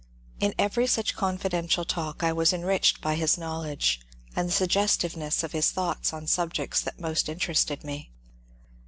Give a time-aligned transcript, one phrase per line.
[0.39, 4.01] In every such confidential talk I was enriched by his knowledge
[4.35, 8.09] and the suggestiveness of his thought on subjects that most inter ested me.